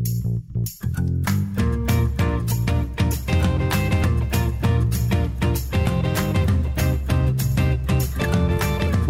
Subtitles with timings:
[0.00, 1.89] あっ!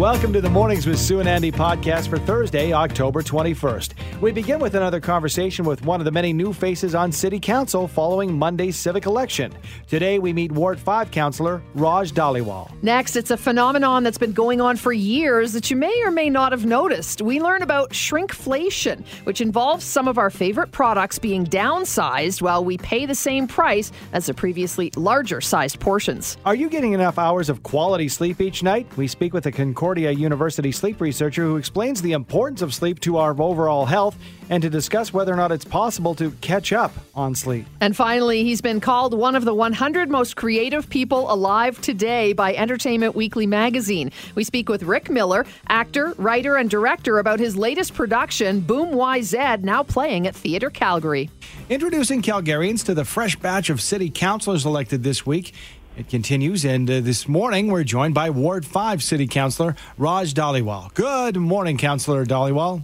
[0.01, 4.19] Welcome to the Mornings with Sue and Andy podcast for Thursday, October 21st.
[4.19, 7.87] We begin with another conversation with one of the many new faces on City Council
[7.87, 9.53] following Monday's civic election.
[9.87, 12.71] Today, we meet Ward 5 Councillor Raj Dhaliwal.
[12.81, 16.31] Next, it's a phenomenon that's been going on for years that you may or may
[16.31, 17.21] not have noticed.
[17.21, 22.79] We learn about shrinkflation, which involves some of our favorite products being downsized while we
[22.79, 26.37] pay the same price as the previously larger sized portions.
[26.43, 28.87] Are you getting enough hours of quality sleep each night?
[28.97, 33.01] We speak with the Concord Concordia University sleep researcher who explains the importance of sleep
[33.01, 34.17] to our overall health
[34.49, 37.65] and to discuss whether or not it's possible to catch up on sleep.
[37.81, 42.55] And finally, he's been called one of the 100 most creative people alive today by
[42.55, 44.13] Entertainment Weekly magazine.
[44.33, 49.61] We speak with Rick Miller, actor, writer, and director, about his latest production, Boom YZ,
[49.61, 51.29] now playing at Theatre Calgary.
[51.69, 55.53] Introducing Calgarians to the fresh batch of city councilors elected this week.
[55.97, 60.93] It continues, and uh, this morning we're joined by Ward 5 City Councillor Raj Dhaliwal.
[60.93, 62.83] Good morning, Councillor Dhaliwal.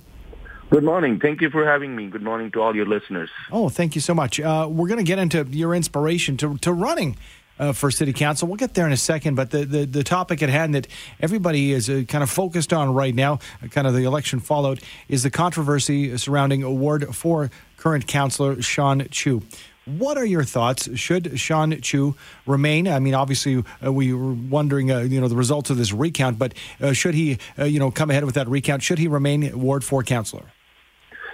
[0.70, 1.18] Good morning.
[1.18, 2.08] Thank you for having me.
[2.08, 3.30] Good morning to all your listeners.
[3.50, 4.42] Oh, thank you so much.
[4.42, 7.16] Uh, we're going to get into your inspiration to, to running
[7.60, 8.50] uh, for City Council.
[8.50, 10.88] We'll get there in a second, but the, the, the topic at hand that
[11.22, 14.84] everybody is uh, kind of focused on right now, uh, kind of the election followed,
[15.08, 19.44] is the controversy surrounding Ward 4 current councillor Sean Chu.
[19.88, 20.90] What are your thoughts?
[21.00, 22.90] Should Sean Chu remain?
[22.90, 26.38] I mean, obviously, uh, we were wondering, uh, you know, the results of this recount,
[26.38, 28.84] but uh, should he, uh, you know, come ahead with that recount?
[28.84, 30.52] Should he remain Ward 4 councillor?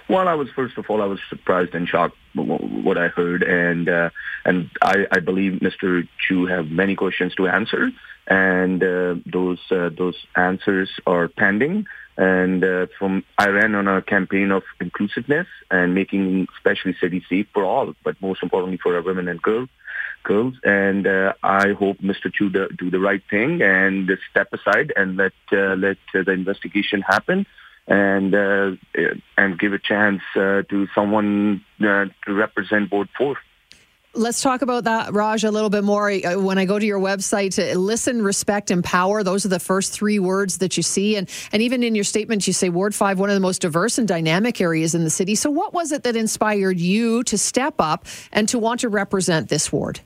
[0.08, 3.88] Well, I was first of all, I was surprised and shocked what I heard, and
[3.88, 4.10] uh,
[4.44, 6.06] and I, I believe Mr.
[6.28, 7.90] Chu have many questions to answer,
[8.26, 11.86] and uh, those those answers are pending.
[12.16, 17.48] And uh, from I ran on a campaign of inclusiveness and making especially cities safe
[17.52, 19.68] for all, but most importantly for our women and girls.
[20.22, 22.32] Girls, and uh, I hope Mr.
[22.32, 27.44] Chu do, the right thing and step aside and let uh, let the investigation happen
[27.86, 28.70] and uh,
[29.36, 33.36] and give a chance uh, to someone uh, to represent Ward Four.
[34.16, 36.12] Let's talk about that, Raj, a little bit more.
[36.36, 40.20] When I go to your website, uh, listen, respect, empower, those are the first three
[40.20, 41.16] words that you see.
[41.16, 43.98] And, and even in your statement, you say Ward 5, one of the most diverse
[43.98, 45.34] and dynamic areas in the city.
[45.34, 49.48] So, what was it that inspired you to step up and to want to represent
[49.48, 49.98] this ward?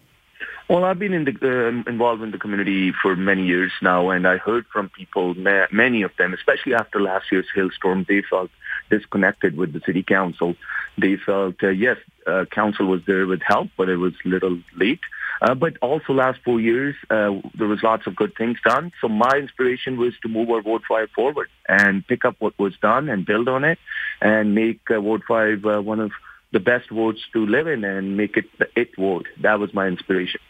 [0.70, 4.26] Well, I've been in the, uh, involved in the community for many years now, and
[4.26, 8.50] I heard from people, many of them, especially after last year's hailstorm, they felt
[8.91, 10.54] disconnected with the city council.
[10.97, 14.59] They felt, uh, yes, uh, council was there with help, but it was a little
[14.76, 15.00] late.
[15.41, 18.91] Uh, but also last four years, uh, there was lots of good things done.
[19.00, 22.75] So my inspiration was to move our Ward 5 forward and pick up what was
[22.82, 23.78] done and build on it
[24.21, 26.10] and make uh, Ward 5 uh, one of
[26.53, 29.26] the best wards to live in and make it the it ward.
[29.43, 30.41] That was my inspiration.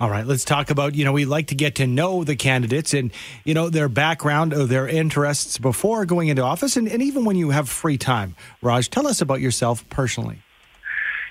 [0.00, 2.94] All right, let's talk about, you know, we like to get to know the candidates
[2.94, 3.12] and,
[3.44, 7.36] you know, their background or their interests before going into office and, and even when
[7.36, 8.34] you have free time.
[8.60, 10.42] Raj, tell us about yourself personally.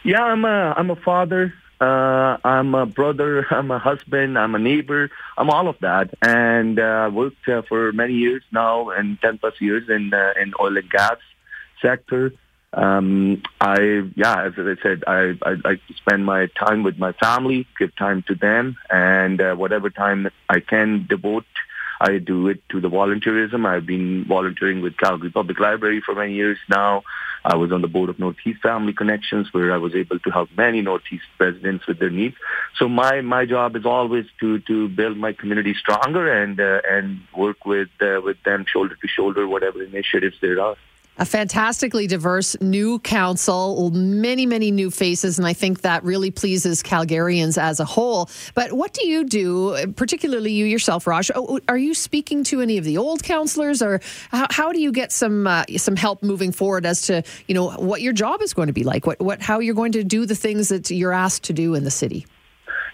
[0.05, 1.53] Yeah, I'm a, I'm a father.
[1.81, 3.45] Uh, I'm a brother.
[3.53, 4.39] I'm a husband.
[4.39, 5.11] I'm a neighbor.
[5.37, 6.13] I'm all of that.
[6.21, 10.53] And uh, worked uh, for many years now and 10 plus years in, uh, in
[10.57, 11.17] oil and gas
[11.81, 12.31] sector.
[12.73, 17.67] Um, I, yeah, as I said, I, I like spend my time with my family,
[17.77, 21.45] give time to them, and uh, whatever time I can devote,
[22.01, 23.65] I do it to the volunteerism.
[23.65, 27.03] I've been volunteering with Calgary Public Library for many years now.
[27.45, 30.49] I was on the board of Northeast Family Connections, where I was able to help
[30.57, 32.35] many Northeast residents with their needs.
[32.77, 37.19] So my my job is always to to build my community stronger and uh, and
[37.37, 40.75] work with uh, with them shoulder to shoulder, whatever initiatives there are
[41.17, 46.81] a fantastically diverse new council, many, many new faces, and I think that really pleases
[46.81, 48.29] Calgarians as a whole.
[48.55, 51.29] But what do you do, particularly you yourself, Raj?
[51.35, 54.01] Oh, are you speaking to any of the old councillors, or
[54.31, 57.71] how, how, do you get some uh, some help moving forward as to you know
[57.71, 60.25] what your job is going to be like, what what how you're going to do
[60.25, 62.25] the things that you're asked to do in the city?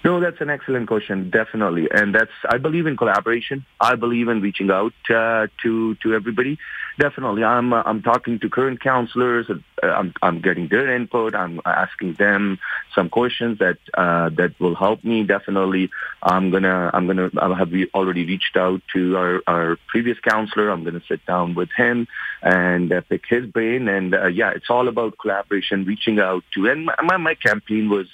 [0.01, 3.66] No, that's an excellent question, definitely, and that's I believe in collaboration.
[3.81, 6.57] I believe in reaching out uh, to to everybody.
[6.98, 9.50] Definitely, I'm uh, I'm talking to current councillors.
[9.50, 11.36] Uh, I'm I'm getting their input.
[11.36, 12.60] I'm asking them
[12.96, 15.24] some questions that uh, that will help me.
[15.24, 15.90] Definitely,
[16.24, 20.69] I'm gonna I'm gonna I have already reached out to our our previous councillor.
[20.69, 22.07] I'm gonna sit down with him
[22.42, 23.90] and uh, pick his brain.
[23.90, 26.69] And yeah, it's all about collaboration, reaching out to.
[26.69, 28.07] And my my campaign was.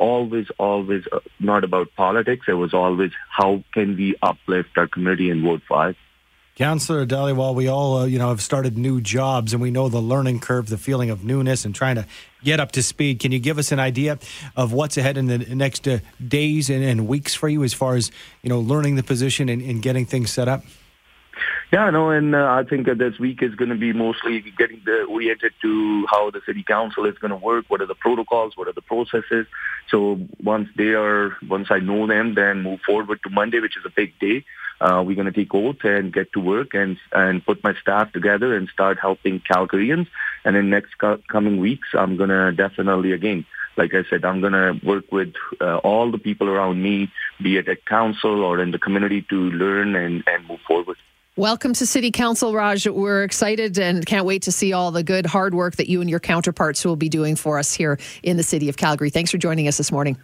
[0.00, 2.46] Always, always uh, not about politics.
[2.48, 5.94] It was always how can we uplift our community in Ward 5.
[6.56, 10.00] Councillor while we all uh, you know have started new jobs, and we know the
[10.00, 12.06] learning curve, the feeling of newness, and trying to
[12.44, 13.18] get up to speed.
[13.18, 14.18] Can you give us an idea
[14.56, 17.94] of what's ahead in the next uh, days and, and, weeks for you, as far
[17.94, 18.10] as
[18.42, 20.62] you know, learning the position and, and getting things set up?
[21.72, 24.82] Yeah, no, and uh, I think that this week is going to be mostly getting
[24.84, 27.66] the oriented to how the city council is going to work.
[27.68, 28.56] What are the protocols?
[28.56, 29.46] What are the processes?
[29.88, 33.84] So once they are, once I know them, then move forward to Monday, which is
[33.86, 34.44] a big day.
[34.80, 38.10] Uh, we're going to take oath and get to work and and put my staff
[38.12, 40.08] together and start helping Calgarians.
[40.44, 43.46] And in next co- coming weeks, I'm going to definitely again
[43.76, 47.56] like I said, I'm going to work with uh, all the people around me, be
[47.56, 50.96] it at council or in the community, to learn and, and move forward.
[51.40, 52.86] Welcome to City Council, Raj.
[52.86, 56.10] We're excited and can't wait to see all the good hard work that you and
[56.10, 59.08] your counterparts will be doing for us here in the city of Calgary.
[59.08, 60.18] Thanks for joining us this morning.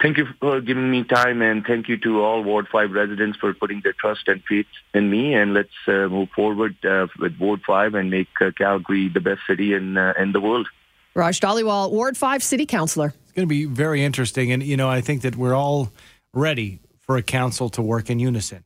[0.00, 3.52] Thank you for giving me time, and thank you to all Ward 5 residents for
[3.52, 4.64] putting their trust and faith
[4.94, 5.34] in me.
[5.34, 9.42] And let's uh, move forward uh, with Ward 5 and make uh, Calgary the best
[9.46, 10.68] city in, uh, in the world.
[11.14, 13.12] Raj Dhaliwal, Ward 5 City Councillor.
[13.24, 14.50] It's going to be very interesting.
[14.50, 15.92] And, you know, I think that we're all
[16.32, 18.64] ready for a council to work in unison.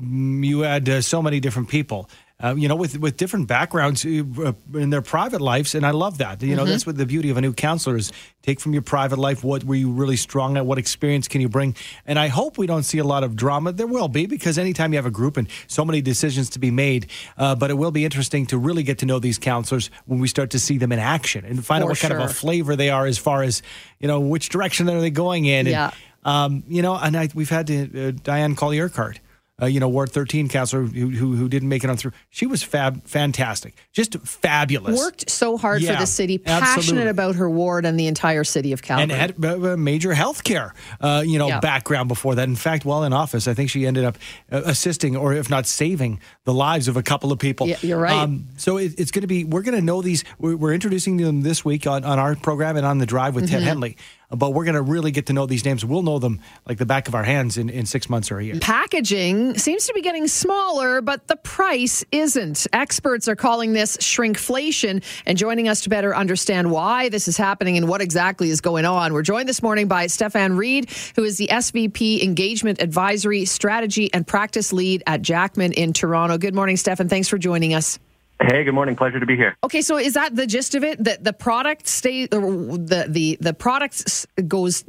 [0.00, 2.08] You had uh, so many different people.
[2.40, 6.18] Uh, you know, with with different backgrounds uh, in their private lives, and I love
[6.18, 6.40] that.
[6.40, 6.70] You know, mm-hmm.
[6.70, 8.12] that's what the beauty of a new counselor is.
[8.42, 11.48] Take from your private life what were you really strong at, what experience can you
[11.48, 11.74] bring,
[12.06, 13.72] and I hope we don't see a lot of drama.
[13.72, 16.70] There will be because anytime you have a group and so many decisions to be
[16.70, 17.08] made,
[17.38, 20.28] uh, but it will be interesting to really get to know these councillors when we
[20.28, 22.10] start to see them in action and find For out what sure.
[22.10, 23.62] kind of a flavor they are as far as
[23.98, 25.66] you know which direction are they going in.
[25.66, 25.90] Yeah.
[26.24, 29.18] And, um, you know, and I, we've had to, uh, Diane Colley-Urquhart
[29.60, 32.12] uh, you know, Ward 13 councillor who, who, who didn't make it on through.
[32.30, 34.98] She was fab, fantastic, just fabulous.
[34.98, 37.08] Worked so hard yeah, for the city, passionate absolutely.
[37.08, 40.74] about her ward and the entire city of Calgary, and had a major health care,
[41.00, 41.60] uh, you know, yeah.
[41.60, 42.48] background before that.
[42.48, 44.16] In fact, while in office, I think she ended up
[44.52, 47.66] uh, assisting, or if not saving, the lives of a couple of people.
[47.66, 48.12] Yeah, you're right.
[48.12, 49.44] Um, so it, it's going to be.
[49.44, 50.24] We're going to know these.
[50.38, 53.44] We're, we're, introducing them this week on, on our program and on the drive with
[53.44, 53.54] mm-hmm.
[53.54, 53.96] Ted Henley
[54.30, 55.84] but we're going to really get to know these names.
[55.84, 58.44] We'll know them like the back of our hands in, in six months or a
[58.44, 58.58] year.
[58.60, 62.66] Packaging seems to be getting smaller, but the price isn't.
[62.72, 65.02] Experts are calling this shrinkflation.
[65.26, 68.84] And joining us to better understand why this is happening and what exactly is going
[68.84, 74.12] on, we're joined this morning by Stefan Reed, who is the SVP Engagement Advisory Strategy
[74.12, 76.38] and Practice Lead at Jackman in Toronto.
[76.38, 77.08] Good morning, Stefan.
[77.08, 77.98] Thanks for joining us.
[78.40, 78.94] Hey, good morning.
[78.94, 79.56] Pleasure to be here.
[79.64, 81.02] Okay, so is that the gist of it?
[81.02, 84.84] That the product stays, the the the product goes.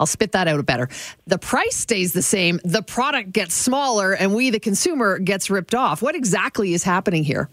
[0.00, 0.88] I'll spit that out better.
[1.28, 2.58] The price stays the same.
[2.64, 6.02] The product gets smaller, and we, the consumer, gets ripped off.
[6.02, 7.48] What exactly is happening here?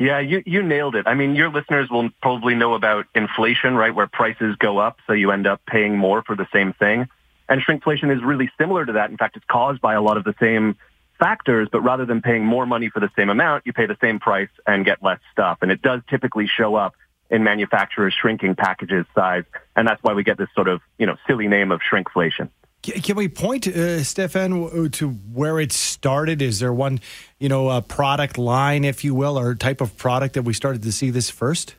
[0.00, 1.06] Yeah, you you nailed it.
[1.06, 3.94] I mean, your listeners will probably know about inflation, right?
[3.94, 7.08] Where prices go up, so you end up paying more for the same thing.
[7.48, 9.10] And shrinkflation is really similar to that.
[9.10, 10.76] In fact, it's caused by a lot of the same
[11.22, 14.18] factors, but rather than paying more money for the same amount, you pay the same
[14.18, 15.58] price and get less stuff.
[15.62, 16.94] And it does typically show up
[17.30, 19.44] in manufacturers shrinking packages size.
[19.76, 22.48] And that's why we get this sort of, you know, silly name of shrinkflation.
[22.82, 26.42] Can we point, uh, Stefan, to where it started?
[26.42, 26.98] Is there one,
[27.38, 30.82] you know, a product line, if you will, or type of product that we started
[30.82, 31.76] to see this first?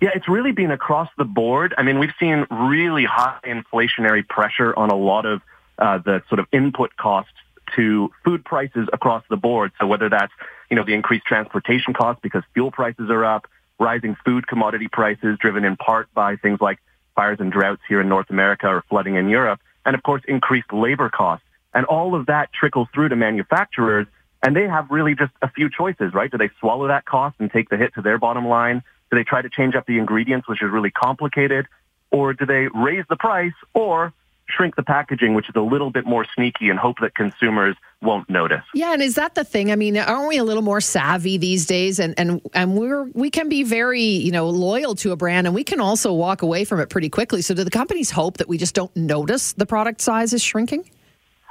[0.00, 1.72] Yeah, it's really been across the board.
[1.78, 5.42] I mean, we've seen really high inflationary pressure on a lot of
[5.78, 7.32] uh, the sort of input costs
[7.76, 9.72] to food prices across the board.
[9.80, 10.32] So whether that's,
[10.70, 13.46] you know, the increased transportation costs because fuel prices are up,
[13.78, 16.78] rising food commodity prices driven in part by things like
[17.14, 20.72] fires and droughts here in North America or flooding in Europe, and of course increased
[20.72, 21.44] labor costs.
[21.72, 24.06] And all of that trickles through to manufacturers
[24.42, 26.30] and they have really just a few choices, right?
[26.30, 28.82] Do they swallow that cost and take the hit to their bottom line?
[29.10, 31.66] Do they try to change up the ingredients, which is really complicated?
[32.10, 34.12] Or do they raise the price or
[34.48, 38.28] shrink the packaging, which is a little bit more sneaky, and hope that consumers won't
[38.28, 38.62] notice.
[38.74, 39.72] Yeah, and is that the thing?
[39.72, 41.98] I mean, aren't we a little more savvy these days?
[41.98, 45.54] And and and we're we can be very you know loyal to a brand, and
[45.54, 47.42] we can also walk away from it pretty quickly.
[47.42, 50.88] So do the companies hope that we just don't notice the product size is shrinking?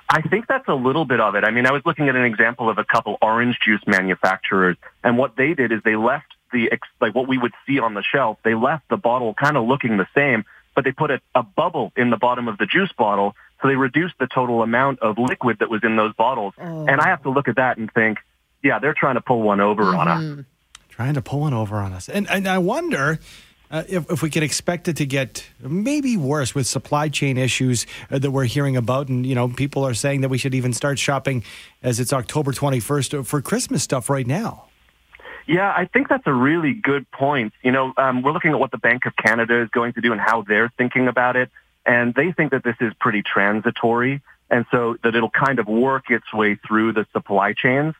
[0.10, 1.44] I think that's a little bit of it.
[1.44, 5.18] I mean, I was looking at an example of a couple orange juice manufacturers, and
[5.18, 6.70] what they did is they left the
[7.02, 8.38] like what we would see on the shelf.
[8.44, 11.92] They left the bottle kind of looking the same, but they put a, a bubble
[11.96, 15.58] in the bottom of the juice bottle, so they reduced the total amount of liquid
[15.60, 16.54] that was in those bottles.
[16.60, 16.86] Oh.
[16.86, 18.20] And I have to look at that and think,
[18.62, 20.00] yeah, they're trying to pull one over mm-hmm.
[20.00, 20.22] on us.
[20.22, 20.42] Mm-hmm.
[20.90, 22.10] Trying to pull one over on us.
[22.10, 23.20] And, and I wonder
[23.70, 27.86] uh, if, if we could expect it to get maybe worse with supply chain issues
[28.10, 29.10] uh, that we're hearing about.
[29.10, 31.44] And, you know, people are saying that we should even start shopping
[31.84, 34.68] as it's October 21st for Christmas stuff right now.
[35.48, 37.54] Yeah, I think that's a really good point.
[37.62, 40.12] You know, um, we're looking at what the Bank of Canada is going to do
[40.12, 41.50] and how they're thinking about it.
[41.86, 46.10] And they think that this is pretty transitory and so that it'll kind of work
[46.10, 47.94] its way through the supply chains.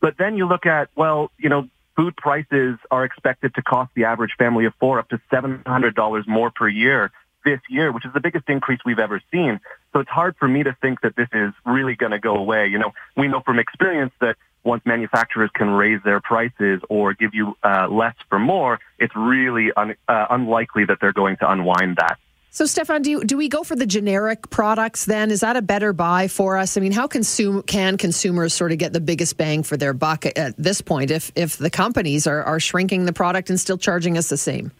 [0.00, 4.04] But then you look at, well, you know, food prices are expected to cost the
[4.04, 7.10] average family of four up to $700 more per year
[7.44, 9.60] this year, which is the biggest increase we've ever seen.
[9.92, 12.68] So it's hard for me to think that this is really going to go away.
[12.68, 17.34] You know, we know from experience that once manufacturers can raise their prices or give
[17.34, 21.96] you uh, less for more, it's really un- uh, unlikely that they're going to unwind
[21.96, 22.18] that.
[22.54, 25.30] So, Stefan, do, you, do we go for the generic products then?
[25.30, 26.76] Is that a better buy for us?
[26.76, 30.26] I mean, how consume, can consumers sort of get the biggest bang for their buck
[30.26, 34.18] at this point if, if the companies are, are shrinking the product and still charging
[34.18, 34.70] us the same?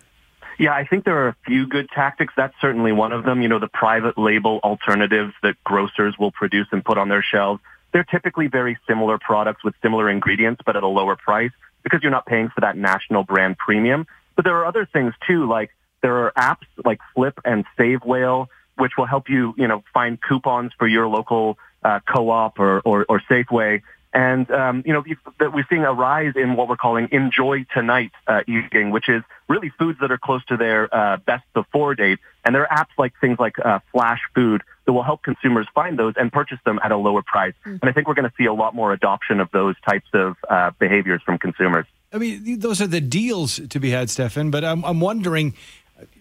[0.59, 2.35] Yeah, I think there are a few good tactics.
[2.37, 3.41] That's certainly one of them.
[3.41, 7.63] You know, the private label alternatives that grocers will produce and put on their shelves.
[7.93, 12.13] They're typically very similar products with similar ingredients, but at a lower price because you're
[12.13, 14.07] not paying for that national brand premium.
[14.37, 15.71] But there are other things too, like
[16.01, 20.21] there are apps like Flipp and Save Whale, which will help you, you know, find
[20.21, 23.83] coupons for your local uh, co-op or, or, or Safeway.
[24.15, 25.05] And, um, you know,
[25.41, 29.71] we're seeing a rise in what we're calling enjoy tonight uh, eating, which is really
[29.79, 32.19] foods that are close to their uh, best before date.
[32.45, 35.99] And there are apps like things like uh, Flash Food that will help consumers find
[35.99, 37.55] those and purchase them at a lower price.
[37.61, 37.79] Mm-hmm.
[37.83, 40.37] And I think we're going to see a lot more adoption of those types of
[40.49, 41.87] uh, behaviors from consumers.
[42.13, 44.51] I mean, those are the deals to be had, Stefan.
[44.51, 45.55] But I'm, I'm wondering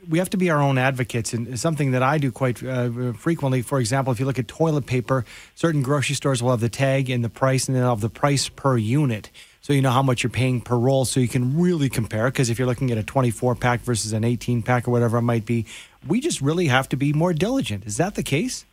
[0.09, 3.61] we have to be our own advocates, and something that I do quite uh, frequently.
[3.61, 5.25] For example, if you look at toilet paper,
[5.55, 8.49] certain grocery stores will have the tag and the price, and then have the price
[8.49, 11.89] per unit, so you know how much you're paying per roll, so you can really
[11.89, 12.25] compare.
[12.25, 15.23] Because if you're looking at a 24 pack versus an 18 pack or whatever it
[15.23, 15.65] might be,
[16.07, 17.85] we just really have to be more diligent.
[17.85, 18.65] Is that the case?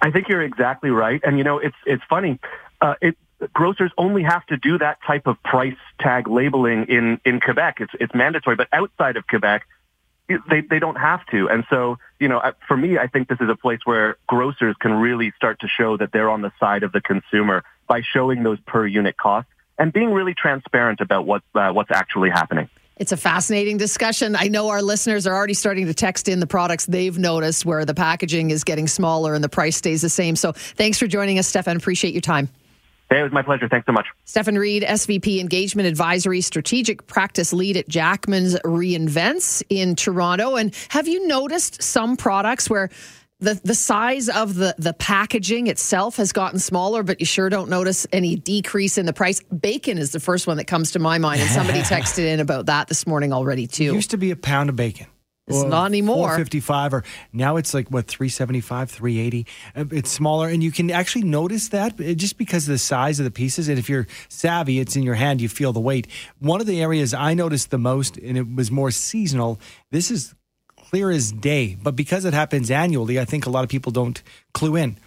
[0.00, 2.38] I think you're exactly right, and you know it's it's funny.
[2.80, 3.16] Uh, it,
[3.52, 7.78] grocers only have to do that type of price tag labeling in in Quebec.
[7.80, 9.66] It's it's mandatory, but outside of Quebec
[10.28, 11.48] they they don't have to.
[11.48, 14.92] And so, you know, for me, I think this is a place where grocers can
[14.92, 18.58] really start to show that they're on the side of the consumer by showing those
[18.66, 22.68] per unit costs and being really transparent about what uh, what's actually happening.
[22.98, 24.34] It's a fascinating discussion.
[24.34, 27.84] I know our listeners are already starting to text in the products they've noticed where
[27.84, 30.34] the packaging is getting smaller and the price stays the same.
[30.34, 31.76] So thanks for joining us, Stefan.
[31.76, 32.48] Appreciate your time.
[33.08, 33.68] Hey, it was my pleasure.
[33.68, 34.06] Thanks so much.
[34.26, 40.56] Stefan Reed, SVP Engagement Advisory, Strategic Practice Lead at Jackman's Reinvents in Toronto.
[40.56, 42.90] And have you noticed some products where
[43.40, 47.70] the, the size of the, the packaging itself has gotten smaller, but you sure don't
[47.70, 49.40] notice any decrease in the price?
[49.42, 51.40] Bacon is the first one that comes to my mind.
[51.40, 53.90] And somebody texted in about that this morning already, too.
[53.90, 55.06] It used to be a pound of bacon.
[55.48, 56.28] It's well, not anymore.
[56.28, 59.46] 455 or now it's like what 375, 380.
[59.74, 63.18] Uh, it's smaller and you can actually notice that uh, just because of the size
[63.18, 66.06] of the pieces and if you're savvy it's in your hand you feel the weight.
[66.38, 69.58] One of the areas I noticed the most and it was more seasonal.
[69.90, 70.34] This is
[70.90, 74.22] clear as day, but because it happens annually, I think a lot of people don't
[74.52, 74.98] clue in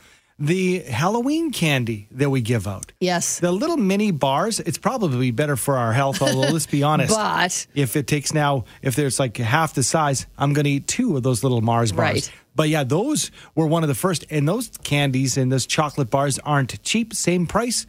[0.41, 2.91] the Halloween candy that we give out.
[2.99, 3.39] Yes.
[3.39, 7.15] The little mini bars, it's probably better for our health, although let's be honest.
[7.15, 10.87] but if it takes now, if there's like half the size, I'm going to eat
[10.87, 12.13] two of those little Mars bars.
[12.13, 12.31] Right.
[12.55, 14.25] But yeah, those were one of the first.
[14.31, 17.85] And those candies and those chocolate bars aren't cheap, same price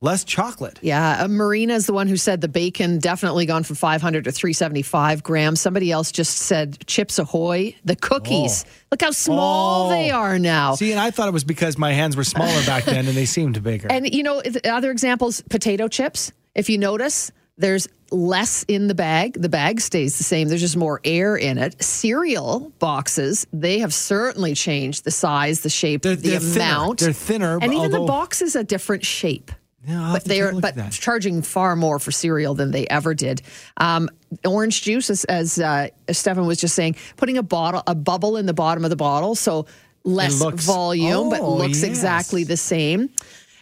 [0.00, 0.78] less chocolate.
[0.82, 4.32] Yeah, uh, Marina is the one who said the bacon definitely gone from 500 to
[4.32, 5.60] 375 grams.
[5.60, 8.64] Somebody else just said Chips Ahoy, the cookies.
[8.66, 8.70] Oh.
[8.92, 9.90] Look how small oh.
[9.90, 10.74] they are now.
[10.74, 13.26] See, and I thought it was because my hands were smaller back then and they
[13.26, 13.88] seemed bigger.
[13.90, 16.32] And you know, other examples, potato chips.
[16.54, 19.34] If you notice, there's less in the bag.
[19.40, 20.48] The bag stays the same.
[20.48, 21.82] There's just more air in it.
[21.82, 27.00] Cereal boxes, they have certainly changed the size, the shape, they're, the they're amount.
[27.00, 27.12] Thinner.
[27.12, 27.54] They're thinner.
[27.60, 28.00] And even although...
[28.00, 29.50] the box is a different shape.
[29.86, 33.42] Yeah, but they are but charging far more for cereal than they ever did.
[33.76, 34.10] Um,
[34.44, 38.46] orange juice, as, as uh, Stefan was just saying, putting a bottle, a bubble in
[38.46, 39.66] the bottom of the bottle, so
[40.02, 41.84] less looks, volume, oh, but looks yes.
[41.84, 43.10] exactly the same.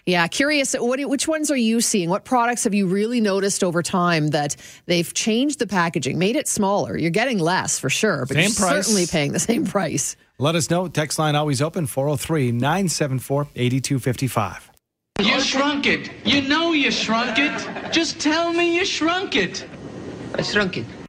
[0.07, 0.75] Yeah, curious.
[0.75, 2.11] What, which ones are you seeing?
[2.11, 6.47] What products have you really noticed over time that they've changed the packaging, made it
[6.47, 6.97] smaller?
[6.97, 8.87] You're getting less for sure, but same you're price.
[8.87, 10.17] certainly paying the same price.
[10.39, 10.89] Let us know.
[10.89, 14.74] Text line always open 403 974 8255.
[15.21, 16.11] You shrunk it.
[16.25, 17.93] You know you shrunk it.
[17.93, 19.65] Just tell me you shrunk it.
[20.35, 21.04] I shrunk it.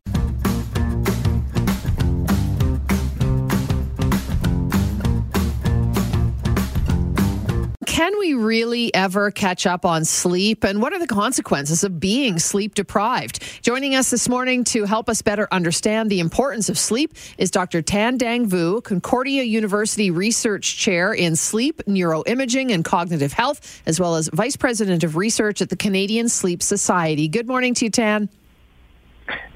[8.05, 10.63] Can we really ever catch up on sleep?
[10.63, 13.41] And what are the consequences of being sleep deprived?
[13.63, 17.81] Joining us this morning to help us better understand the importance of sleep is Dr.
[17.81, 24.17] Thanh Dang Vu, Concordia University Research Chair in Sleep, Neuroimaging, and Cognitive Health, as well
[24.17, 27.27] as Vice President of Research at the Canadian Sleep Society.
[27.27, 28.29] Good morning to you, Thanh.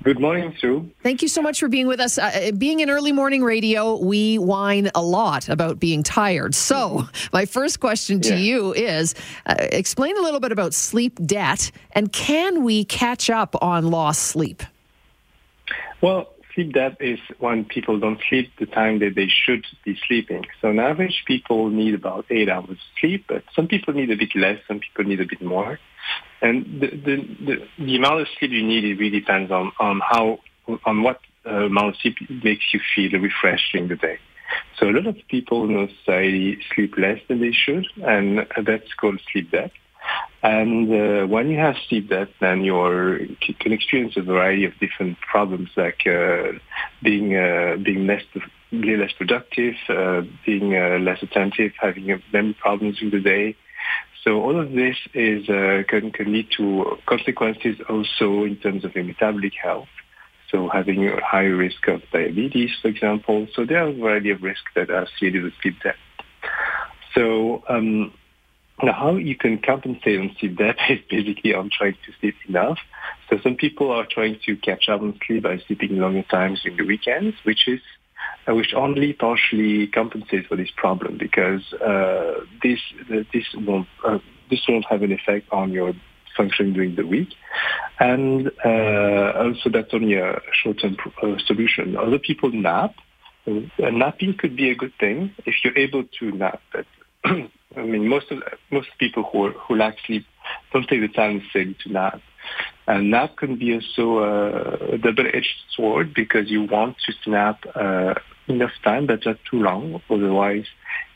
[0.03, 0.89] Good morning, Sue.
[1.03, 2.17] Thank you so much for being with us.
[2.17, 6.55] Uh, being in early morning radio, we whine a lot about being tired.
[6.55, 8.35] So, my first question to Yeah.
[8.37, 9.13] you is
[9.45, 14.23] uh, explain a little bit about sleep debt and can we catch up on lost
[14.23, 14.63] sleep?
[16.01, 20.45] Well, sleep debt is when people don't sleep the time that they should be sleeping.
[20.61, 24.33] So on average, people need about eight hours sleep, but some people need a bit
[24.33, 25.77] less, some people need a bit more.
[26.41, 29.99] And the, the, the, the amount of sleep you need, it really depends on, on
[29.99, 30.39] how,
[30.85, 34.19] on what uh, amount of sleep makes you feel refreshed during the day.
[34.77, 38.93] So a lot of people in our society sleep less than they should, and that's
[38.93, 39.71] called sleep debt.
[40.41, 45.19] And uh, when you have sleep debt, then you can experience a variety of different
[45.19, 46.53] problems, like uh,
[47.03, 48.23] being uh, being less
[48.71, 53.55] being less productive, uh, being uh, less attentive, having memory problems in the day.
[54.23, 58.93] So all of this is uh, can can lead to consequences also in terms of
[58.95, 59.87] your metabolic health.
[60.51, 63.47] So having a higher risk of diabetes, for example.
[63.53, 65.95] So there are a variety of risks that are associated with sleep debt.
[67.13, 68.11] So um,
[68.81, 72.77] now, how you can compensate on sleep debt is basically on trying to sleep enough.
[73.29, 76.77] So some people are trying to catch up on sleep by sleeping longer times during
[76.77, 77.81] the weekends, which is
[78.53, 82.79] which only partially compensates for this problem because uh, this
[83.33, 85.93] this won't uh, this won't have an effect on your
[86.35, 87.29] function during the week,
[87.99, 91.97] and uh, also that's only a short-term uh, solution.
[91.97, 92.95] Other people nap.
[93.47, 96.85] Uh, napping could be a good thing if you're able to nap, but
[97.25, 98.41] I mean, most of
[98.71, 100.25] most people who who lack sleep
[100.71, 102.21] don't take the time to nap.
[102.87, 104.23] And nap can be also
[104.93, 108.15] a double-edged sword because you want to nap uh,
[108.47, 110.01] enough time, but not too long.
[110.09, 110.65] Otherwise,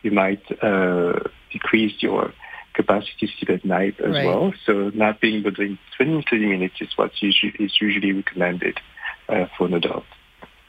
[0.04, 1.20] you might uh,
[1.52, 2.34] decrease your
[2.74, 4.25] capacity to sleep at night as Right.
[4.25, 4.54] well.
[4.66, 8.80] So napping between 20 and 30 minutes is what usually is usually recommended
[9.30, 10.06] uh, for an adult.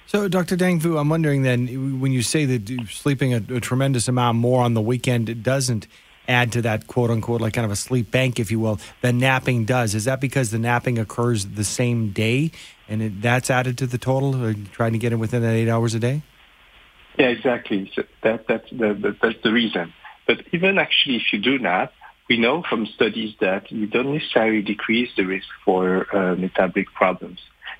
[0.06, 0.56] So, Dr.
[0.56, 4.62] Dang Vu, I'm wondering then, when you say that sleeping a, a tremendous amount more
[4.62, 5.86] on the weekend it doesn't
[6.28, 9.18] add to that quote unquote, like kind of a sleep bank, if you will, than
[9.18, 9.94] napping does.
[9.94, 12.50] Is that because the napping occurs the same day
[12.88, 15.68] and it, that's added to the total, or trying to get it within that eight
[15.68, 16.22] hours a day?
[17.18, 17.90] Yeah, exactly.
[17.94, 19.92] So that, that's, the, the, that's the reason.
[20.26, 21.92] But even actually, if you do nap,
[22.28, 27.38] we know from studies that you don't necessarily decrease the risk for uh, metabolic problems.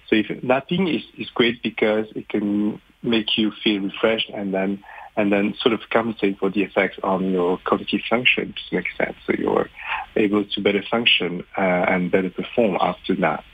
[0.09, 4.85] So if napping is, is great because it can make you feel refreshed and then
[5.16, 9.16] and then sort of compensate for the effects on your cognitive function, which makes sense.
[9.27, 9.68] So you're
[10.16, 13.44] able to better function uh, and better perform after nap.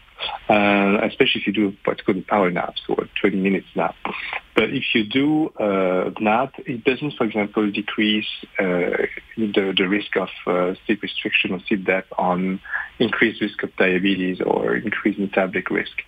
[0.51, 3.95] Uh, especially if you do what's called a power nap, so a 20 minutes nap.
[4.55, 8.27] But if you do uh, nap, it doesn't, for example, decrease
[8.59, 9.07] uh,
[9.39, 12.61] the, the risk of uh, sleep restriction or sleep debt on
[12.99, 16.03] increased risk of diabetes or increased metabolic risk.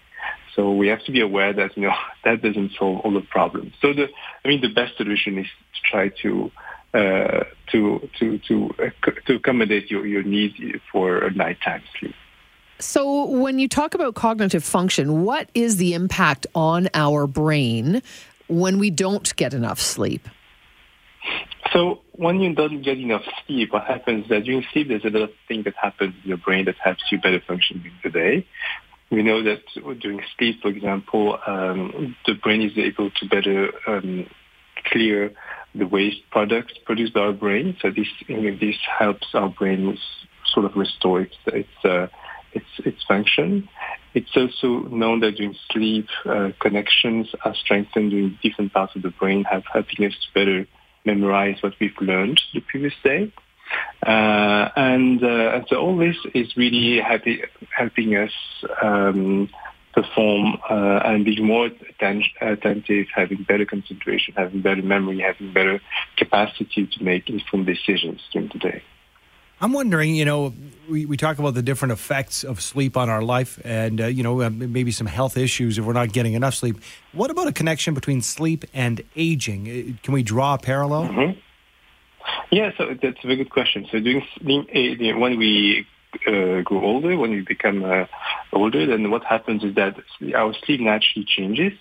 [0.55, 3.75] So we have to be aware that you know that doesn't solve all the problems.
[3.81, 4.09] So the,
[4.45, 6.51] I mean, the best solution is to try to
[6.95, 12.15] uh, to to to uh, to accommodate your your need for a nighttime sleep.
[12.79, 18.03] So, when you talk about cognitive function, what is the impact on our brain
[18.49, 20.29] when we don't get enough sleep?
[21.73, 25.11] So when you don't get enough sleep, what happens is that during sleep, there's a
[25.11, 28.11] lot of things that happen in your brain that helps you better function during the
[28.11, 28.47] day.
[29.13, 29.61] We know that
[30.01, 34.27] during sleep, for example, um, the brain is able to better um,
[34.87, 35.33] clear
[35.75, 37.77] the waste products produced by our brain.
[37.83, 39.99] So this you know, this helps our brain
[40.47, 42.07] sort of restore its its uh,
[42.55, 43.69] its, its function.
[44.15, 49.11] It's also known that during sleep, uh, connections are strengthened in different parts of the
[49.11, 50.67] brain, have helping us to better
[51.05, 53.31] memorize what we've learned the previous day.
[54.07, 57.43] Uh, and, uh, and so all this is really happy,
[57.77, 58.33] helping us
[58.83, 59.49] um,
[59.93, 65.81] perform uh, and be more atten- attentive, having better concentration, having better memory, having better
[66.17, 68.83] capacity to make informed decisions during the day.
[69.61, 70.53] I'm wondering, you know,
[70.91, 74.25] we, we talk about the different effects of sleep on our life and, uh, you
[74.25, 76.79] know, uh, maybe some health issues if we're not getting enough sleep.
[77.13, 79.99] What about a connection between sleep and aging?
[80.03, 81.05] Can we draw a parallel?
[81.05, 81.39] Mm-hmm.
[82.51, 83.87] Yeah, so that's a very good question.
[83.91, 85.87] So during uh, when we
[86.27, 88.05] uh, grow older, when we become uh,
[88.53, 89.97] older, then what happens is that
[90.35, 91.73] our sleep naturally changes.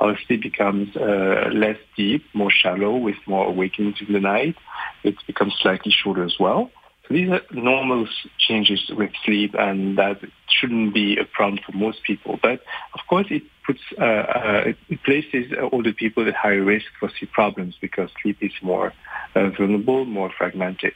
[0.00, 4.56] Our sleep becomes uh, less deep, more shallow, with more awakenings in the night.
[5.04, 6.70] It becomes slightly shorter as well.
[7.06, 12.02] So these are normal changes with sleep, and that shouldn't be a problem for most
[12.04, 12.38] people.
[12.42, 12.60] But
[12.94, 17.32] of course, it puts uh, uh, it places older people at higher risk for sleep
[17.32, 18.92] problems because sleep is more
[19.34, 20.94] uh, vulnerable, more fragmented.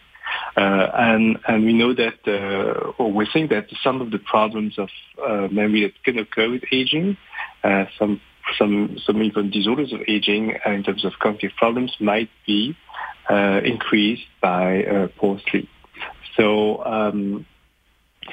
[0.56, 4.78] Uh, and, and we know that, uh, or we think that some of the problems
[4.78, 4.88] of
[5.24, 7.16] uh, memory that can occur with aging,
[7.98, 8.20] some,
[8.56, 12.76] some, some even disorders of aging in terms of cognitive problems might be
[13.28, 15.68] uh, increased by uh, poor sleep.
[16.40, 17.44] So, um,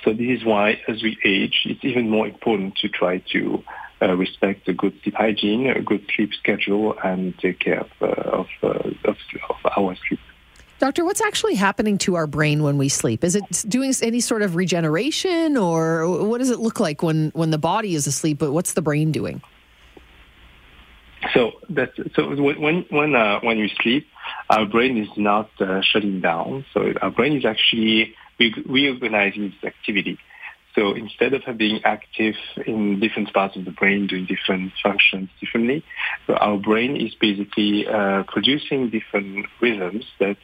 [0.04, 3.64] so this is why, as we age, it's even more important to try to
[4.02, 8.06] uh, respect a good sleep hygiene, a good sleep schedule, and take care of, uh,
[8.06, 9.18] of, uh, of,
[9.50, 10.22] of our sleep.
[10.80, 13.26] Doctor, what's actually happening to our brain when we sleep?
[13.26, 17.50] Is it doing any sort of regeneration, or what does it look like when, when
[17.50, 18.38] the body is asleep?
[18.38, 19.42] But what's the brain doing?
[21.34, 24.08] So that so when when uh, when you sleep,
[24.50, 26.66] our brain is not uh, shutting down.
[26.74, 30.18] So our brain is actually re- reorganizing its activity.
[30.78, 32.36] So instead of being active
[32.68, 35.84] in different parts of the brain doing different functions differently,
[36.28, 40.38] so our brain is basically uh, producing different rhythms that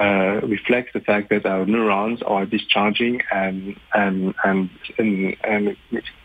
[0.00, 5.76] uh, reflect the fact that our neurons are discharging and and and and, and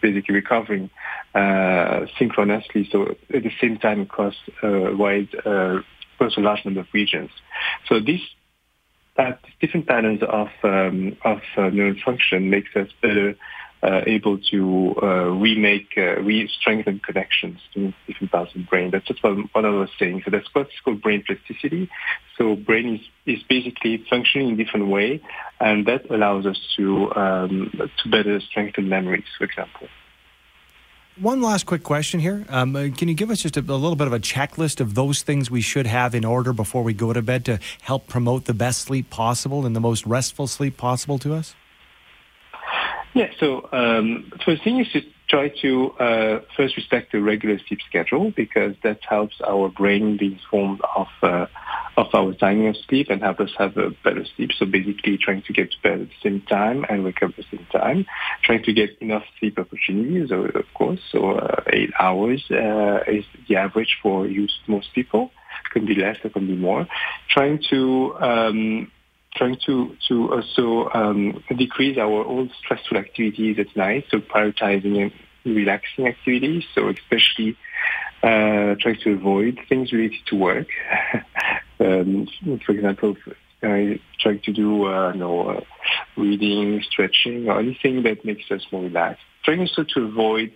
[0.02, 0.90] basically recovering
[1.36, 2.88] uh, synchronously.
[2.90, 5.36] So at the same time across a wide,
[6.20, 7.30] across a large number of regions.
[7.88, 8.00] So
[9.18, 13.36] that different patterns of um, of uh, neural function makes us better
[13.82, 18.92] uh, able to uh, remake, uh, re-strengthen connections to different parts of the brain.
[18.92, 20.24] That's just one, one of those things.
[20.26, 21.90] So that's what's called brain plasticity.
[22.38, 25.22] So brain is, is basically functioning in different way,
[25.62, 27.72] and that allows us to um,
[28.04, 29.88] to better strengthen memories, for example.
[31.22, 32.46] One last quick question here.
[32.48, 34.96] Um, uh, can you give us just a, a, little bit of a checklist of
[34.96, 38.46] those things we should have in order before we go to bed to help promote
[38.46, 41.56] the best sleep possible and the most restful sleep possible to us?
[43.14, 44.88] Yeah, so um, first thing is
[45.30, 50.34] try to uh, first respect the regular sleep schedule because that helps our brain be
[50.34, 51.46] informed of uh,
[51.98, 54.52] of our timing of sleep and help us have a better sleep.
[54.58, 57.36] So basically trying to get to bed at the same time and wake up at
[57.38, 58.06] the same time,
[58.44, 61.00] trying to get enough sleep opportunities, of course.
[61.12, 64.28] So uh, eight hours uh, is the average for
[64.68, 65.32] most people.
[65.66, 66.88] It can be less, it can be more.
[67.30, 68.92] Trying to um,
[69.36, 74.06] trying to to also um, decrease our own stressful activities at night.
[74.10, 75.12] So prioritizing and
[75.46, 76.64] relaxing activities.
[76.74, 77.58] So especially
[78.24, 80.68] uh, trying to avoid things related to work.
[81.80, 82.28] um,
[82.66, 83.16] for example,
[83.62, 85.62] I try to do uh, you know uh,
[86.18, 89.24] reading, stretching, or anything that makes us more relaxed.
[89.44, 90.52] Trying also to avoid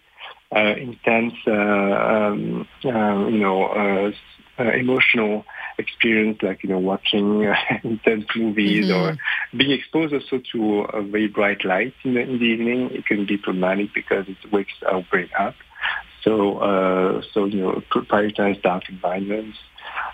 [0.56, 4.14] uh, intense, uh, um, uh, you know,
[4.60, 5.46] emotional
[5.78, 9.16] experience, like you know, watching uh, intense movies mm-hmm.
[9.16, 9.18] or
[9.58, 12.90] being exposed also to a very bright light in the, in the evening.
[12.92, 15.56] It can be problematic because it wakes our brain up.
[16.24, 19.58] So, uh, so you know, prioritize dark environments,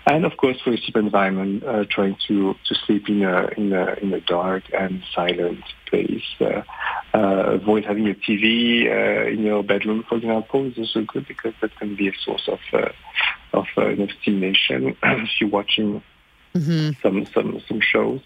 [0.06, 3.72] and of course for a sleep environment, uh, trying to, to sleep in a in
[3.72, 6.24] a in a dark and silent place.
[6.40, 6.62] Uh,
[7.12, 11.54] uh, avoid having a TV uh, in your bedroom, for example, is also good because
[11.60, 12.88] that can be a source of uh,
[13.52, 16.02] of uh, stimulation if you're watching
[16.54, 16.90] mm-hmm.
[17.02, 18.20] some some some shows.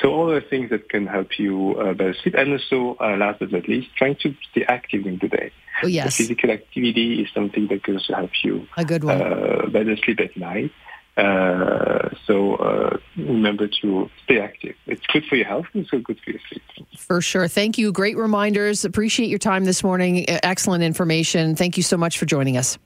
[0.00, 3.40] So all the things that can help you uh, better sleep, and also uh, last
[3.40, 5.52] but not least, trying to stay active in the day.
[5.82, 6.16] Oh, yes.
[6.16, 9.20] The physical activity is something that can also help you a good one.
[9.20, 10.72] Uh, better sleep at night.
[11.14, 14.74] Uh, so uh, remember to stay active.
[14.86, 16.62] It's good for your health and it's good for your sleep.
[16.96, 17.48] For sure.
[17.48, 17.92] Thank you.
[17.92, 18.86] Great reminders.
[18.86, 20.24] Appreciate your time this morning.
[20.28, 21.54] Excellent information.
[21.54, 22.78] Thank you so much for joining us.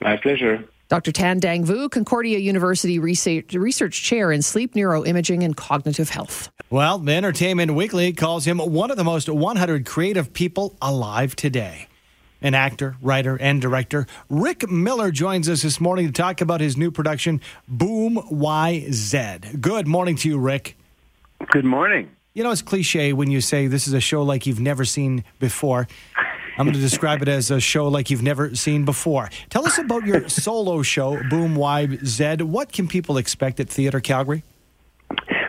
[0.00, 0.64] My pleasure.
[0.92, 1.10] Dr.
[1.10, 6.50] Thanh Dang Vu, Concordia University Research, Research Chair in Sleep Neuroimaging and Cognitive Health.
[6.68, 11.88] Well, the Entertainment Weekly calls him one of the most 100 creative people alive today.
[12.42, 16.76] An actor, writer, and director, Rick Miller joins us this morning to talk about his
[16.76, 19.62] new production, Boom YZ.
[19.62, 20.76] Good morning to you, Rick.
[21.52, 22.10] Good morning.
[22.34, 25.22] You know, it's cliche when you say this is a show like you've never seen
[25.38, 25.86] before.
[26.58, 29.30] I'm going to describe it as a show like you've never seen before.
[29.48, 32.42] Tell us about your solo show, Boom YZ.
[32.42, 34.44] What can people expect at Theatre Calgary?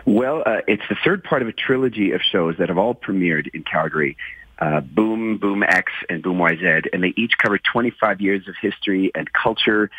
[0.06, 3.48] Well, uh, it's the third part of a trilogy of shows that have all premiered
[3.54, 4.16] in Calgary.
[4.58, 9.10] Uh, Boom, Boom X, and Boom YZ, and they each cover 25 years of history
[9.14, 9.90] and culture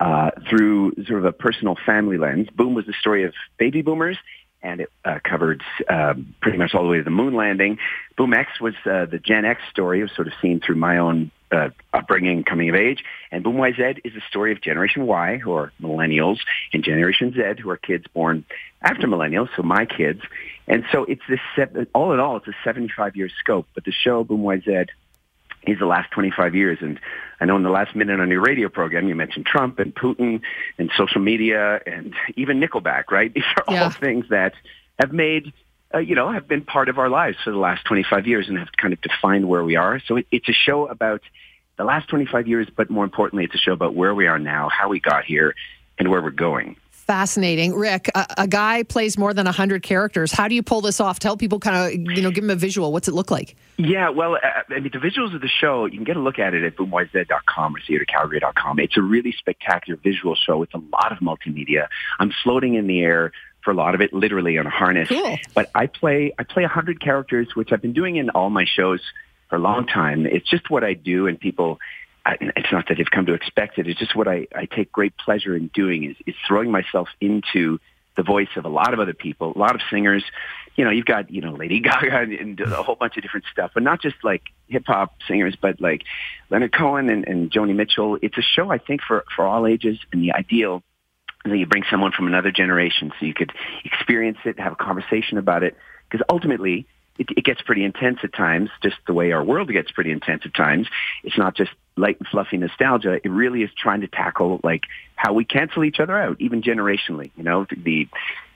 [0.00, 2.48] uh, through sort of a personal family lens.
[2.54, 4.18] Boom was the story of baby boomers,
[4.62, 7.78] and it uh, covered um, pretty much all the way to the moon landing.
[8.16, 11.30] Boom X was uh, the Gen X story, of sort of seen through my own
[11.50, 13.04] uh, upbringing, coming of age.
[13.30, 16.38] And Boom YZ is the story of Generation Y, who are millennials,
[16.72, 18.44] and Generation Z, who are kids born
[18.80, 20.22] after millennials, so my kids.
[20.66, 23.66] And so it's this, all in all, it's a 75-year scope.
[23.74, 24.88] But the show, Boom YZ,
[25.66, 26.78] is the last 25 years.
[26.80, 26.98] And
[27.40, 30.40] I know in the last minute on your radio program, you mentioned Trump and Putin
[30.78, 33.32] and social media and even Nickelback, right?
[33.34, 33.84] These are yeah.
[33.84, 34.54] all things that
[34.98, 35.52] have made,
[35.94, 38.58] uh, you know, have been part of our lives for the last 25 years and
[38.58, 40.00] have kind of defined where we are.
[40.06, 41.22] So it, it's a show about
[41.76, 44.68] the last 25 years, but more importantly, it's a show about where we are now,
[44.68, 45.54] how we got here,
[45.98, 46.76] and where we're going.
[47.06, 48.10] Fascinating, Rick.
[48.14, 50.30] A, a guy plays more than hundred characters.
[50.30, 51.18] How do you pull this off?
[51.18, 52.92] Tell people kind of, you know, give them a visual.
[52.92, 53.56] What's it look like?
[53.76, 54.38] Yeah, well, uh,
[54.70, 56.76] I mean, the visuals of the show, you can get a look at it at
[56.76, 58.78] boomyz.com or theatrecalgary.com.
[58.78, 61.88] It's a really spectacular visual show with a lot of multimedia.
[62.20, 63.32] I'm floating in the air
[63.64, 65.08] for a lot of it, literally on a harness.
[65.08, 65.38] Cool.
[65.54, 69.00] But I play, I play 100 characters, which I've been doing in all my shows
[69.48, 70.24] for a long time.
[70.24, 71.80] It's just what I do, and people
[72.26, 73.88] It's not that they've come to expect it.
[73.88, 77.80] It's just what I, I take great pleasure in doing is, is throwing myself into
[78.16, 80.22] the voice of a lot of other people, a lot of singers.
[80.76, 83.46] You know, you've got, you know, Lady Gaga and, and a whole bunch of different
[83.50, 86.02] stuff, but not just like hip hop singers, but like
[86.50, 88.18] Leonard Cohen and, and Joni Mitchell.
[88.22, 90.82] It's a show, I think, for, for all ages and the ideal
[91.44, 93.52] is that you bring someone from another generation so you could
[93.84, 95.76] experience it, have a conversation about it.
[96.08, 96.86] Because ultimately,
[97.18, 100.42] it, it gets pretty intense at times, just the way our world gets pretty intense
[100.44, 100.88] at times.
[101.22, 103.20] It's not just light and fluffy nostalgia.
[103.22, 104.82] It really is trying to tackle like
[105.16, 107.30] how we cancel each other out, even generationally.
[107.36, 108.08] You know, the, the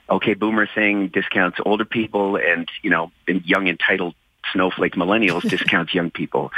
[0.08, 4.14] okay boomer thing discounts older people, and you know, young entitled
[4.52, 6.50] snowflake millennials discounts young people.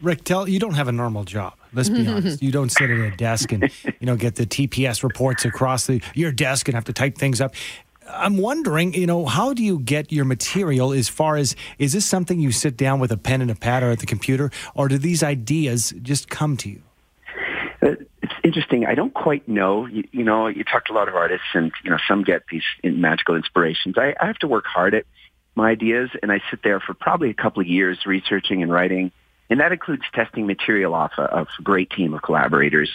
[0.00, 1.54] Rick, tell you don't have a normal job.
[1.72, 2.42] Let's be honest.
[2.42, 6.02] You don't sit at a desk and you know get the TPS reports across the
[6.14, 7.54] your desk and have to type things up.
[8.08, 12.06] I'm wondering, you know, how do you get your material as far as is this
[12.06, 14.88] something you sit down with a pen and a pad or at the computer, or
[14.88, 16.82] do these ideas just come to you?
[17.82, 18.86] Uh, it's interesting.
[18.86, 19.86] I don't quite know.
[19.86, 22.42] You, you, know, you talk to a lot of artists, and you know, some get
[22.50, 23.96] these magical inspirations.
[23.96, 25.04] I, I have to work hard at
[25.54, 29.12] my ideas, and I sit there for probably a couple of years researching and writing,
[29.48, 32.94] and that includes testing material off a, of a great team of collaborators.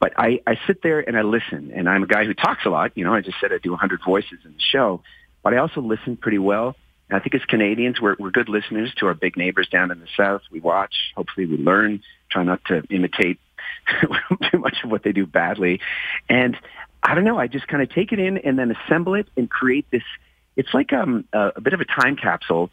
[0.00, 2.70] But I, I sit there and I listen, and I'm a guy who talks a
[2.70, 2.92] lot.
[2.96, 5.02] You know, I just said I do 100 voices in the show,
[5.42, 6.74] but I also listen pretty well.
[7.08, 10.00] And I think as Canadians, we're, we're good listeners to our big neighbors down in
[10.00, 10.42] the south.
[10.50, 13.38] We watch, hopefully we learn, try not to imitate
[14.50, 15.80] too much of what they do badly.
[16.28, 16.56] And
[17.02, 19.50] I don't know, I just kind of take it in and then assemble it and
[19.50, 20.02] create this.
[20.56, 22.70] It's like um, a, a bit of a time capsule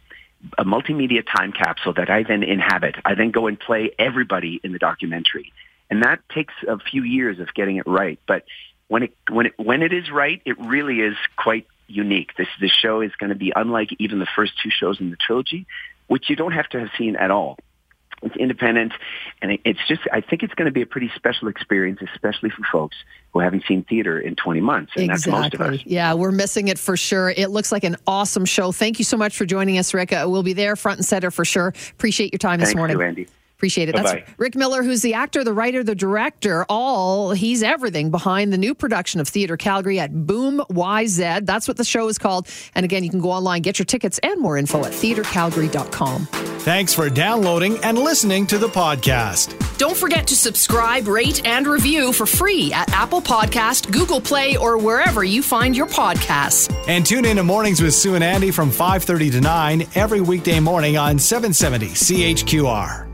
[0.58, 2.96] a multimedia time capsule that I then inhabit.
[3.06, 5.52] I then go and play everybody in the documentary.
[5.90, 8.20] And that takes a few years of getting it right.
[8.28, 8.44] But
[8.88, 12.36] when it, when it, when it is right, it really is quite unique.
[12.38, 15.18] This, this show is going to be unlike even the first two shows in the
[15.18, 15.66] trilogy,
[16.08, 17.58] which you don't have to have seen at all.
[18.24, 18.94] It's independent,
[19.44, 22.64] and it's just, I think it's going to be a pretty special experience, especially for
[22.72, 22.98] folks
[23.32, 24.94] who haven't seen theater in 20 months.
[24.96, 25.32] And exactly.
[25.32, 25.86] that's most of us.
[25.86, 27.30] Yeah, we're missing it for sure.
[27.30, 28.72] It looks like an awesome show.
[28.72, 30.10] Thank you so much for joining us, Rick.
[30.12, 31.76] We'll be there front and center for sure.
[31.92, 32.98] Appreciate your time Thanks this morning.
[32.98, 33.28] You, Andy.
[33.58, 33.96] Appreciate it.
[33.96, 34.24] Bye-bye.
[34.26, 36.64] That's Rick Miller, who's the actor, the writer, the director.
[36.70, 41.44] All he's everything behind the new production of Theatre Calgary at Boom YZ.
[41.44, 42.48] That's what the show is called.
[42.76, 46.28] And again, you can go online, get your tickets and more info at theatrecalgary.com.
[46.60, 49.58] Thanks for downloading and listening to the podcast.
[49.80, 54.78] Don't forget to subscribe, rate, and review for free at Apple Podcast, Google Play, or
[54.78, 56.72] wherever you find your podcasts.
[56.88, 60.60] And tune in to Mornings with Sue and Andy from 5:30 to 9 every weekday
[60.60, 63.07] morning on 770 CHQR.